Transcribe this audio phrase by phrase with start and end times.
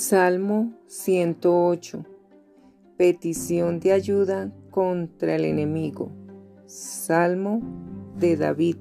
[0.00, 2.06] Salmo 108.
[2.96, 6.10] Petición de ayuda contra el enemigo.
[6.64, 7.60] Salmo
[8.16, 8.78] de David.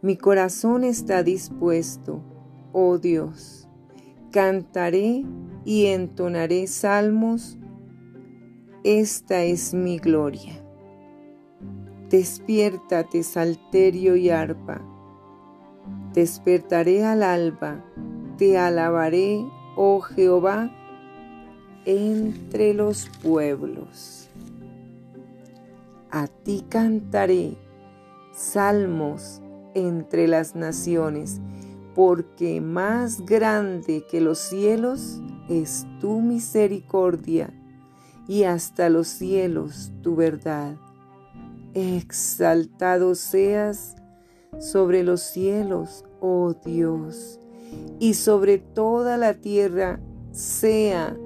[0.00, 2.22] Mi corazón está dispuesto,
[2.72, 3.68] oh Dios.
[4.30, 5.26] Cantaré
[5.66, 7.58] y entonaré salmos.
[8.82, 10.54] Esta es mi gloria.
[12.08, 14.80] Despiértate, salterio y arpa.
[16.14, 17.84] Despertaré al alba
[18.42, 19.46] te alabaré,
[19.76, 20.68] oh Jehová,
[21.84, 24.28] entre los pueblos.
[26.10, 27.56] A ti cantaré
[28.34, 29.40] salmos
[29.74, 31.40] entre las naciones,
[31.94, 37.54] porque más grande que los cielos es tu misericordia
[38.26, 40.74] y hasta los cielos tu verdad.
[41.74, 43.94] Exaltado seas
[44.58, 47.38] sobre los cielos, oh Dios
[47.98, 50.00] y sobre toda la tierra
[50.32, 51.16] sea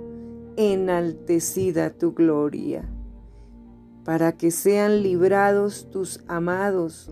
[0.57, 2.89] enaltecida tu gloria,
[4.05, 7.11] para que sean librados tus amados.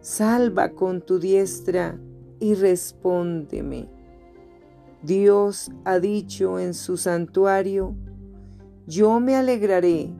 [0.00, 1.98] Salva con tu diestra
[2.40, 3.88] y respóndeme.
[5.02, 7.94] Dios ha dicho en su santuario,
[8.86, 10.10] yo me alegraré,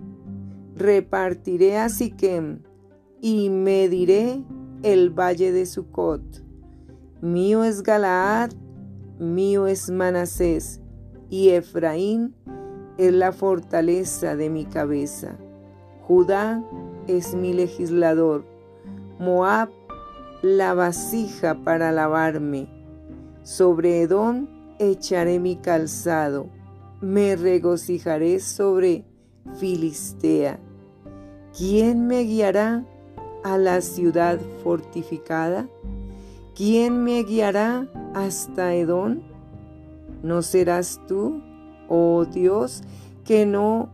[0.77, 2.62] repartiré a Siquem
[3.20, 4.42] y mediré
[4.83, 6.50] el valle de Sucot
[7.23, 8.53] Mío es Galaad,
[9.19, 10.81] mío es Manasés,
[11.29, 12.35] y Efraín
[12.97, 15.37] es la fortaleza de mi cabeza.
[16.01, 16.65] Judá
[17.07, 18.47] es mi legislador,
[19.19, 19.69] Moab
[20.41, 22.69] la vasija para lavarme.
[23.43, 24.47] Sobre Edom
[24.79, 26.48] echaré mi calzado,
[27.03, 29.05] me regocijaré sobre
[29.57, 30.59] Filistea.
[31.57, 32.87] ¿Quién me guiará
[33.45, 35.69] a la ciudad fortificada?
[36.61, 39.22] ¿Quién me guiará hasta Edón?
[40.22, 41.41] ¿No serás tú,
[41.89, 42.83] oh Dios,
[43.24, 43.89] que no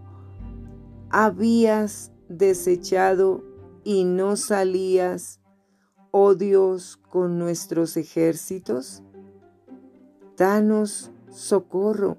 [1.08, 3.44] habías desechado
[3.84, 5.40] y no salías,
[6.10, 9.00] oh Dios, con nuestros ejércitos?
[10.36, 12.18] Danos socorro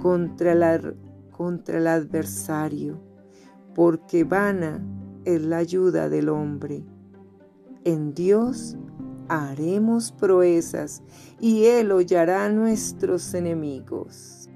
[0.00, 0.80] contra,
[1.32, 3.00] contra el adversario,
[3.74, 4.80] porque vana
[5.24, 6.84] es la ayuda del hombre.
[7.82, 8.76] En Dios
[9.30, 11.02] haremos proezas
[11.40, 14.50] y Él hollará a nuestros enemigos.